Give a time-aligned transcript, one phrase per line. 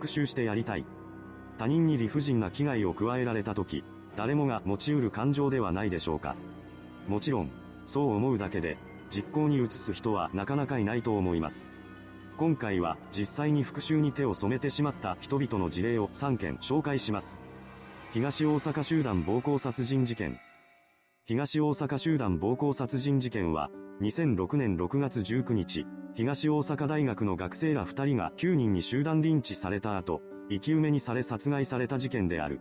[0.00, 0.86] 復讐してやりたい。
[1.58, 3.84] 他人に理不尽な危害を加えられた時、
[4.16, 6.36] 誰もが持ち得る感情ではないでしょうか。
[7.06, 7.50] もちろん、
[7.84, 8.78] そう思うだけで、
[9.10, 11.66] 実行に移す人はなかなかいないと思います。
[12.38, 17.38] 今回は実際に復讐に手を染めてしまった人々の事例を3件紹介します。
[18.14, 20.40] 東大阪集団暴行殺人事件。
[21.26, 23.70] 東大阪集団暴行殺人事件は、
[24.00, 32.60] 2006年6月19日、東大阪大学の学生ら2人が9人に集団リンチされた後、生き埋めにされ殺害された事件である。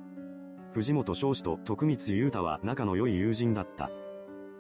[0.73, 3.90] 藤本翔士と徳光裕太は仲の良い友人だった。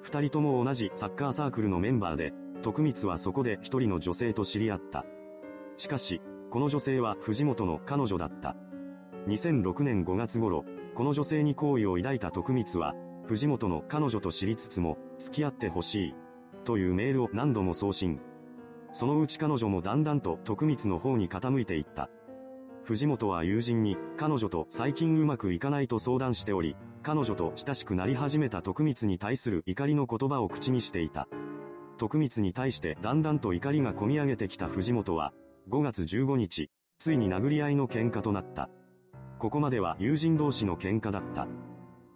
[0.01, 5.05] 二人とも同じサッカーサークルのメンバーで、徳光はそこで一人の女性と知り合った。
[5.77, 6.19] しかし、
[6.49, 8.55] この女性は藤本の彼女だった。
[9.27, 12.95] 2006年5月頃、この女性に好意を抱いた徳光は、
[13.29, 16.15] 藤本の彼女と知りつつも、付き合ってほしい。
[16.65, 18.19] というメールを何度も送信。
[18.91, 22.09] そのうち彼女もだんだんと徳光の方に傾いていった。
[22.85, 31.27] 藤本は友人に、彼女と最近うまくいかないと相談しており、彼女と親しくなり始めた徳光に対する怒りの言葉を口にしていた。
[31.99, 35.33] 徳光に対してだんだんと怒りが込み上げてきた藤本は、
[35.69, 38.71] 5月15日、ついに殴り合いの喧嘩となった。
[39.37, 41.47] ここまでは友人同士の喧嘩だった。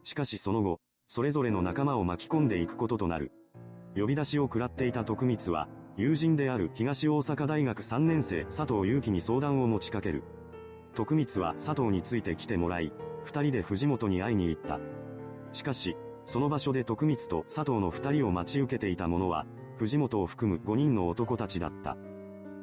[0.04, 3.32] しかしその後、それぞれの仲間を巻き込んでいくこととなる。
[3.96, 10.24] 呼び出しを食らっていた徳光は、友人である東大阪大学3年生佐藤祐樹に相談を持ちかける。
[10.96, 12.92] 徳光は佐藤について来てもらい、
[13.24, 14.80] 二人で藤本に会いに行った。
[15.52, 15.96] しかし、
[16.26, 19.46] その場所で徳光と佐藤の二人を待ち受けていた者は、
[19.78, 21.98] 藤本を含む五人の男たちだった。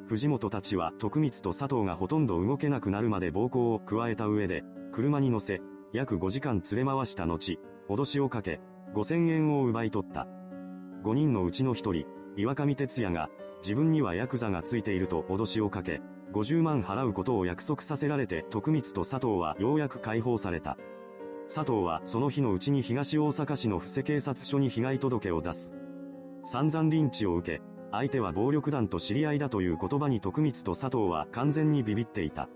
[0.07, 5.61] 藤本たちは徳光と佐藤がほとんど動けなくなるまで暴行を加えた上で、車に乗せ、
[5.93, 8.59] 約5時間連れ回した後、脅しをかけ、
[8.93, 10.27] 5000円を奪い取った。
[11.03, 13.29] 5人のうちの1人、岩上哲也が、
[13.61, 16.01] 自分にはヤクザがついていると脅しをかけ、
[16.33, 20.77] 50万払うことを約束させられて徳光と佐藤はようやく解放された。
[21.53, 25.71] 佐藤はその日のうちに東大阪市の布施警察署に被害届を出す。
[26.45, 32.47] 散々リンチを受け、相手は暴力団と知り合いだという言葉に徳光と佐藤は完全にビビっていた。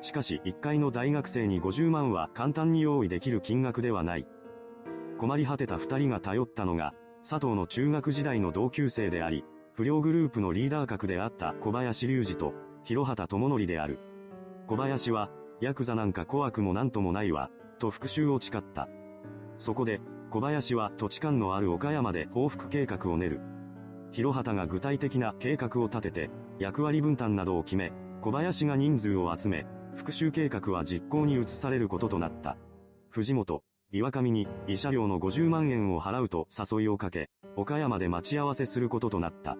[0.00, 4.26] しかし一階の大学生に50万は簡単に用意できる金額ではない。
[5.22, 14.00] 困り果てた二人が頼ったのが、佐藤の中学時代の同級生であり、不良グループのリーダー格であった小林隆二と、広畑智則である。
[14.66, 18.88] 小林は、ヤクザなんか怖くもなんともないわ、と復讐を誓った。
[19.58, 20.00] そこで、
[20.30, 23.40] 小林は土地勘のある岡山で報復計画を練る。
[24.10, 32.56] 広畑が具体的な計画を立てて、役割分担などを決め、小林が人数を集め、復讐計画は実行に移されることとなった。
[33.10, 33.62] 藤本、
[33.94, 39.58] 岩上に慰謝料の50万円を払うと誘いをかけ、岡山で待ち合わせすることとなった。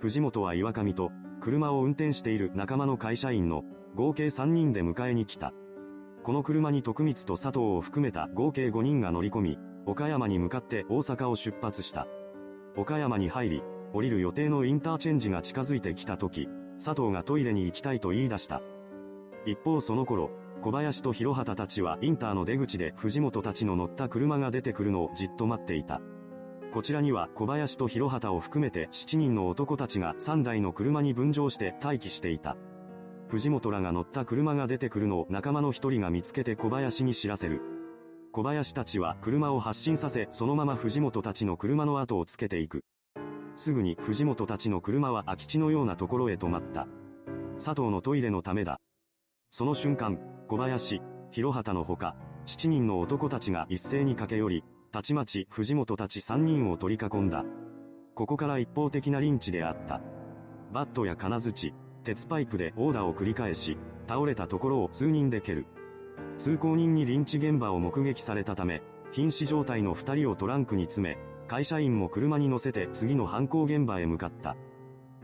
[0.00, 3.62] 藤本は岩上と車を運転している仲間の会社員の
[3.94, 5.52] 合計3人で迎えに来た。
[6.24, 12.08] この車に徳光と佐藤を含めた合計5人が乗り込み、岡山に向かって大阪を出発した。
[12.76, 13.62] 岡山に入り、
[13.92, 16.48] 降りる予定のインターチェンジが近づいてきた時、
[16.84, 18.60] 佐藤がトイレに行きたいと言い出した。
[19.46, 20.30] 一方その頃、
[20.62, 26.00] 小林と広畑たちはインターの出口で藤本たちの乗った車が出てくるのをじっと待っていた。
[26.72, 32.56] こちらには小林と広畑を含めて7人の男たちが3台の車に分乗して待機していた。
[33.28, 37.60] 藤本らが乗った車が出てくるのを仲間の一人が見つけて小林に知らせる。
[38.30, 42.84] 小林たちは車を発進させそのまま藤本たちの車の後をつけていく。
[43.56, 46.86] すぐに藤本たちの車は空き地のようなところへ止まった。
[47.56, 48.78] 佐藤のトイレのためだ。
[49.54, 50.18] その瞬間、
[50.48, 57.44] 小林、広畑のほか、7人の男たちが一斉に駆け寄り、たちまち藤本たち3人を取り囲んだ。
[58.14, 60.00] ここから一方的なリンチであった。
[60.72, 63.76] バットや金槌、鉄パイプで殴打を繰り返し、
[64.08, 65.66] 倒れたところを数人で蹴る。
[66.38, 68.80] 通行人にリンチ現場を目撃されたため、
[69.12, 74.56] 瀕死状態の2人をトランクに詰め、会社員も車に乗せて次の犯行現場へ向かった。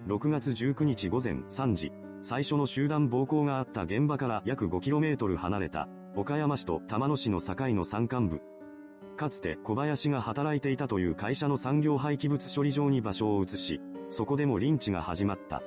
[0.06, 8.40] 6月19日午前3時、最初の集団暴行があった現場から約 5km 離れた、岡山市と玉野市の境の山間部。
[9.16, 13.80] かつて小林が働いていたという会社の産業廃棄物処理場に場所を移し、
[14.10, 15.62] そこでもリンチが始まった。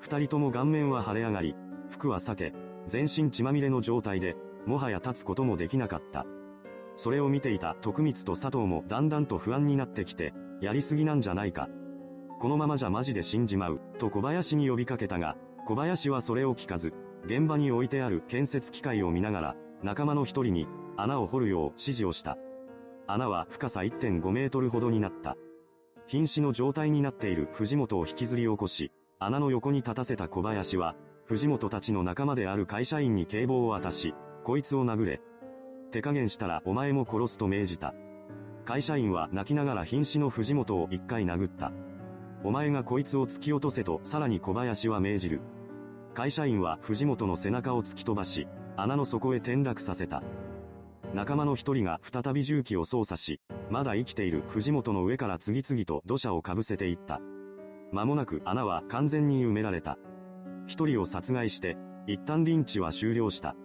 [0.00, 1.54] 二人とも顔面は腫れ上がり、
[1.90, 2.52] 服は裂け、
[2.86, 6.26] 全身血まみれの状態で、もはや立つこともできなかった。
[6.96, 11.68] それを見ていた徳光と佐藤もだんだんと不安になってきて、やりすぎなんじゃないか。
[12.40, 16.92] このままじゃマジで死んじまう、と小林に呼びかけたが、小林はそれを聞かず、
[17.24, 20.66] 現場に置いてある建設機械を見ながら、仲間の一人に
[20.96, 22.36] 穴を掘るよう指示をした。
[23.06, 25.36] 穴は深さ1.5メートルほどになった。
[26.06, 35.22] 瀕死の状態になっている藤本を引きずり起こし、穴の横に立たせた小林は、藤本たちの仲間である会社員に警棒を渡し、こいつを殴れ。
[35.90, 37.94] 手加減したらお前も殺すと命じた。
[38.66, 41.72] 会社員は泣きながら瀕死の藤本を一回殴った。
[42.42, 45.40] お前がこいつを突き落とせとさらに小林は命じる。
[46.14, 48.46] 会社員は藤本の背中を突き飛ばし、
[48.76, 50.22] 穴の底へ転落させた。
[51.12, 57.20] 仲間の一人が再び重機を操作し、まだ生きている藤本の上から次々と土砂をかぶせていった。
[57.92, 59.98] 間もなく穴は完全に埋められた。
[60.66, 61.76] 一人を殺害して、
[62.06, 63.56] 一旦リンチは終了した。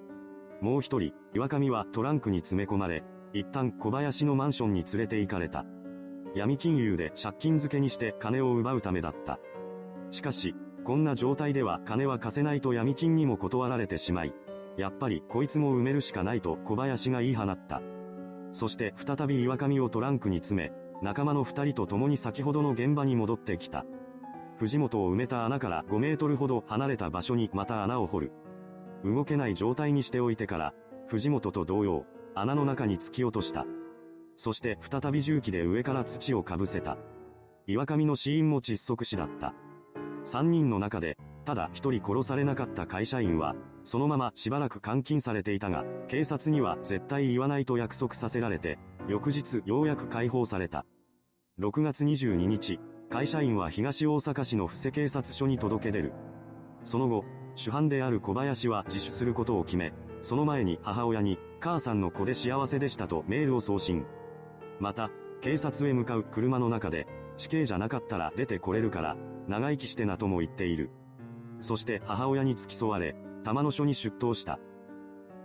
[0.60, 5.66] もう一人、岩上はトランクに詰め込まれ、一旦小林のマンションに連れて行かれた。
[6.36, 9.40] 闇金融で借金付けにして金を奪うためだった。
[10.12, 10.56] しかし、
[10.90, 14.34] こんな状態では金は貸せないと闇金にも断られてしまい、
[14.76, 17.84] やっぱりこいつも埋めるしかないと小林が言い放った。
[18.52, 20.72] そして再び岩上をトランクに詰め、
[21.04, 23.86] 仲間の二人と共に先ほどの現場に戻ってきた。
[24.58, 28.32] 藤本を埋めた穴から5メートルほど離れた場所にまた穴を掘る。
[29.06, 30.74] 動けない状態にしておいてから、
[31.06, 33.68] 藤本と同様、穴の中に突き落とした。
[34.38, 36.98] そして再び重機で上から土をかぶせた。
[37.68, 39.54] 岩上の死因も窒息死だった。
[40.30, 48.78] 三人の中で、ただ一人殺されなかった会社員は、そのまましばらく監禁されていたが、警察には絶対言わないと約束させられて、
[49.08, 50.86] 翌日ようやく解放された。
[51.60, 52.80] 6月22日、
[53.10, 56.14] 会社員は東大阪市の布施警察署に届け出る。
[56.84, 57.26] その後、
[57.56, 64.06] 主犯である小林は自首することを決め、その前に母親に、母さんの子で幸せでしたとメールを送信。
[64.80, 65.10] また、
[65.42, 69.18] 警察へ向かう車の中で、死刑じゃなかったら出てこれるから、
[69.50, 70.92] 長生きしてなとも言っている。
[71.60, 74.60] そして母親に付き添われ、玉野署に出頭した。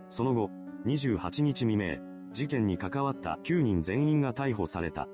[0.09, 0.51] その後、
[0.87, 1.97] 28日未明、
[2.33, 5.09] 事件に関わった9人全員が逮捕された。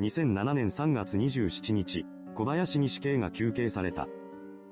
[0.00, 4.08] 2007年3月27日、小林に死刑が求刑された。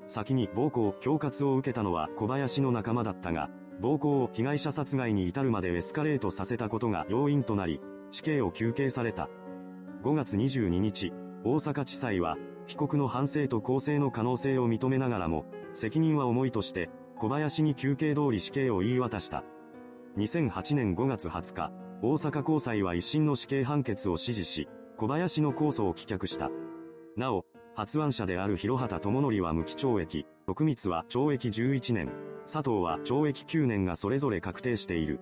[0.06, 3.50] 先に暴行、恐喝を受けたのは小林の仲間だったが、
[3.80, 9.28] 暴行を被害者殺害に至るまでエスカレートさせたことが要因となり、死刑を求刑された。
[10.02, 11.12] 5月22日、
[11.44, 12.36] 大阪地裁は、
[12.66, 19.44] 被告の反省と公正の可能性を認めながらも、責任は重いとして、小林に求刑通り死刑を言い渡した。
[20.16, 21.72] 2008年5月20日、
[22.02, 26.50] 大阪高裁は一審の死刑判決を支持し、小林の控訴を棄却した。
[27.16, 27.44] なお、
[27.74, 32.10] 発案者である広畑智則は無期懲役、徳光は懲役11年、
[32.46, 35.20] 佐藤は懲役9年がそれぞれ確定している。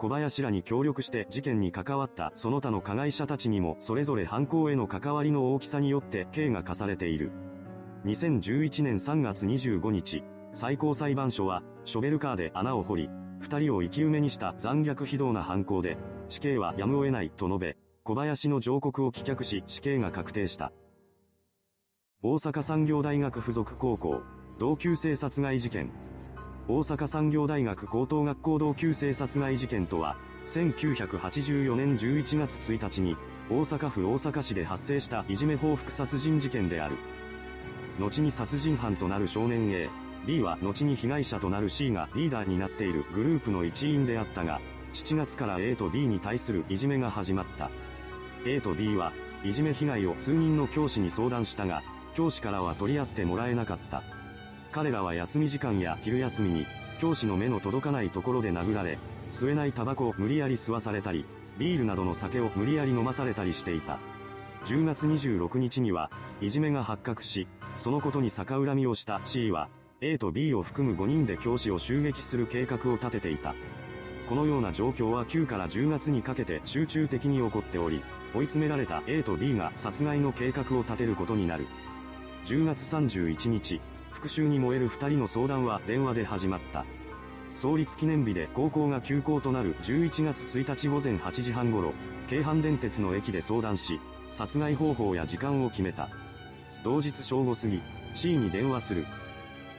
[0.00, 7.30] 小林らに協力して事件に関わったその他の加害者たちにもそれぞれ犯行への関わりの大きさによって刑が課されている。
[8.06, 10.24] 2011年3月25日、
[10.54, 13.10] 最高裁判所は、ショベルカーで穴を掘り、
[13.40, 15.98] 二人を生き埋めにした残虐非道な犯行で、
[16.30, 20.72] 死刑はやむを得ないと述べ、小林の上告を棄却し死刑が確定した。
[22.22, 24.22] 大阪産業大学附属高校、
[24.58, 25.90] 同級生殺害事件。
[26.70, 33.16] 大阪産業大学高等学校同級生殺害事件とは、1984年11月1日に、
[33.50, 36.94] 大阪府大阪市で発生したいじめ報復殺人事件である。
[37.98, 39.90] 後に殺人犯となる少年 A、
[40.28, 44.60] B は後に被害者となる C がリーダーになっているグループの一員であったが、
[44.92, 47.68] 7月から A と B に対するいじめが始まった。
[48.46, 49.12] A と B は、
[49.42, 51.82] いじめ被害を数人の教師に相談したが、
[52.14, 54.04] 教師からは取り合ってもらえなかった。
[54.72, 56.66] 彼らは休み時間や昼休みに、
[57.00, 58.98] 教師の目の届かないところで殴られ、
[59.32, 61.24] 吸えないタバコを無理やり吸わされたり、
[61.58, 63.98] ビールなどの酒を無理やり飲まされたりしていた。
[64.66, 66.10] 10月26日には、
[66.40, 69.68] いじめが発覚し、そのことに逆恨みをした C は、
[70.00, 73.54] A と B を含む5人で教師を襲撃する計画を立てていた。
[74.28, 78.02] このような状況は9から10月にかけて集中的に起こっており、
[78.34, 81.66] 追い詰められた A と B が殺害の計画を立てることになる。
[82.44, 86.84] 10月31日、復讐に燃える二人の相談は電話で始まった。
[87.54, 91.92] 創立記念日で高校が休校となる11月1日午前8時半頃、
[92.28, 94.00] 京阪電鉄の駅で相談し、
[94.30, 96.08] 殺害方法や時間を決めた。
[96.84, 97.82] 同日正午過ぎ、
[98.14, 99.06] C に電話する。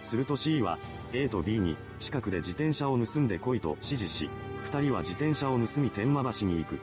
[0.01, 0.77] すると C は、
[1.13, 4.29] A と B に、近くで自転車を盗んで来いと指示し、
[4.63, 6.79] 二人は自転車を盗み天満橋に行く。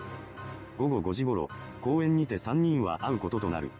[0.78, 1.49] 午後5時頃、
[1.81, 3.71] 公園にて3人は会うこととなる。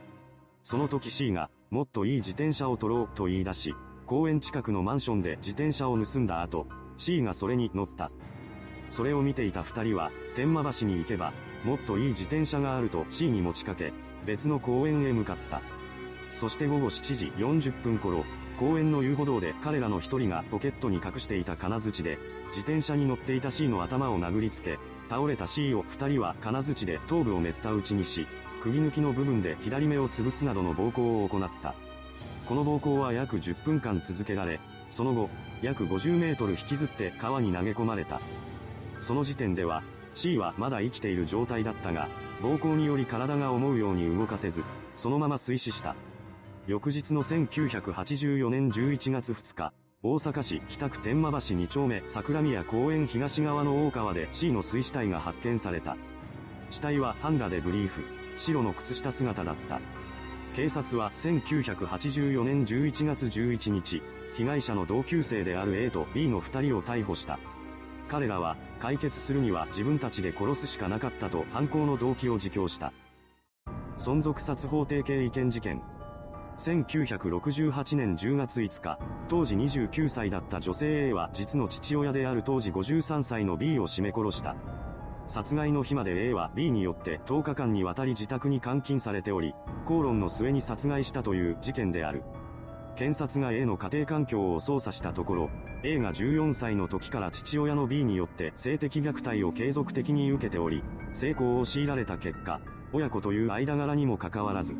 [0.62, 3.75] その時 C が、もっといい自転車を取ろうと言い出し、
[4.06, 8.10] 公園近くのマンションで自転車を盗んだ後、C がそれに乗った。
[8.88, 11.34] それを見ていた二人は、天満橋に行けば、
[11.64, 13.92] もっといい自転車があると C に持ちかけ、
[14.25, 15.60] 別の公園へ向かった。
[16.32, 18.25] そして午後7時40分頃、
[18.58, 24.78] 公園の遊歩道で彼らの一人がポケットに隠していた金槌で、自転車に乗っていた C の頭を殴りつけ、
[25.10, 28.26] 倒れた C を二人は金槌で頭部をめった打ちにし、
[28.60, 31.74] 釘抜きの部分で左目を潰すなどの暴行を行った。
[32.46, 34.60] この暴行は約10分間続けられ、
[34.90, 35.30] その後、
[35.62, 38.20] 約50メートル引きずって川に投げ込まれた。
[39.00, 39.82] その時点では、
[40.14, 42.08] C はまだ生きている状態だったが、
[42.42, 44.64] 暴行により体が思うように動かせず、
[44.96, 45.94] そのまま水死した。
[46.66, 49.72] 翌日の1984年11月2日、
[50.02, 55.96] 大阪市北区天満橋2丁目桜宮公園東側の大川で C の水死体が発見された。
[56.70, 58.04] 死体は半裸でブリーフ、
[58.38, 59.80] 白の靴下姿だった。
[60.54, 64.02] 警察は1984年11月11日、
[64.35, 67.38] 被害者の同級生である A と B の2人を逮捕した。
[68.09, 72.92] 彼らは、解決するには自分たちで殺すしかなかったと犯行の動機を自供した。
[73.99, 75.83] 存続殺法定型違憲事件。
[76.59, 84.57] 1968年10月5日、当時29歳だった女性 A は実の父親である当時53歳の B を絞め殺した。
[85.28, 89.54] 殺害の日まで A は B によって10日間にわたり自宅に監禁されており、
[89.85, 92.23] 口論の末に殺害したという事件である。
[92.97, 95.50] 検察が A の家庭環境を捜査したところ、
[95.85, 100.82] A が14歳の時から父親の B によって性的虐待を継続的に受けており、
[101.12, 102.61] 成功を強いられた結果、
[102.94, 104.75] 親子という間柄にもかかわらず、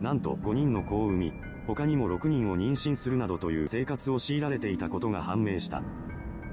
[0.00, 1.32] なんと5人の子を産み、
[1.66, 5.82] 他にも6人を妊娠するなどという生活を強いられていたことが判明した。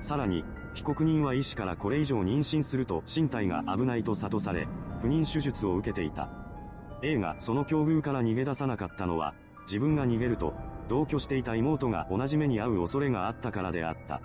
[0.01, 4.67] さらに、被告人は医師からこれ以上妊娠すると身体が危ないと悟され、
[5.01, 6.29] 不妊手術を受けていた。
[7.03, 9.33] A がその境遇から逃げ出さなかったのは、
[9.65, 10.53] 自分が逃げると、
[10.87, 14.21] 同居していた妹が同じ目に遭う恐れがあったからであった。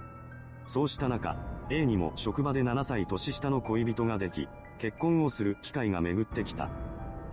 [0.67, 1.37] そうした中、
[1.71, 4.49] A にも職場で7歳年下の恋人ができ、
[4.79, 6.71] 結婚をする機会が巡ってきた。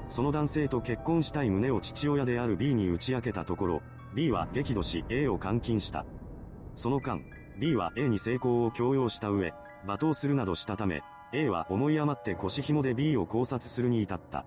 [0.08, 3.82] その男性と結婚したい旨を父親である B に打ち明けたところ、
[4.16, 6.06] B は激怒し A を監禁した。
[6.76, 7.22] その間、
[7.58, 9.54] B は A に成功を強要した上、
[9.86, 14.46] 罵倒するなどしたため、A は思い余って腰紐で B を考察するに至った。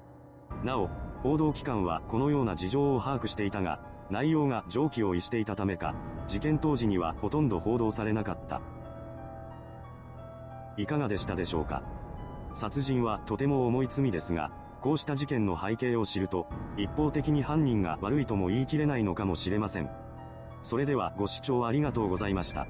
[0.65, 0.89] なお、
[1.23, 5.95] 報道機関はこのような事情を把握していたが、内容が常軌を逸していたためか、
[6.29, 8.61] 事件当時にはほとんど報道されなかった。
[10.77, 11.83] いかがでしたでしょうか？
[12.55, 16.47] 殺人はとても重い罪ですが、こうした事件の背景を知ると、
[16.77, 19.91] 一方的に犯人が悪いとも言い切れないのかもしれません。
[20.63, 22.67] それではご視聴ありがとうございました。